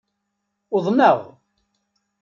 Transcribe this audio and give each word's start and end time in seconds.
Uḍneɣ! 0.75 1.17